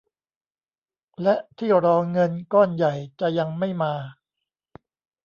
[1.23, 3.93] และที่รอเงินก้อนใหญ่จะยังไม่มา